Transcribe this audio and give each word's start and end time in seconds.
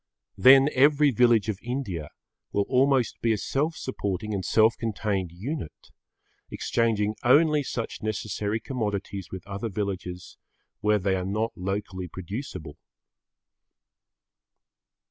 Then 0.39 0.67
every 0.73 1.11
village 1.11 1.47
of 1.47 1.59
India 1.61 2.09
will 2.51 2.63
almost 2.67 3.21
be 3.21 3.33
a 3.33 3.37
self 3.37 3.75
supporting 3.75 4.33
and 4.33 4.43
self 4.43 4.75
contained 4.75 5.31
unit, 5.31 5.91
exchanging 6.49 7.15
only 7.23 7.61
such 7.61 8.01
necessary 8.01 8.59
commodities 8.59 9.29
with 9.31 9.45
other 9.45 9.69
villages 9.69 10.37
where 10.79 10.97
they 10.97 11.15
are 11.15 11.23
not 11.23 11.51
locally 11.55 12.07
producible. 12.07 12.79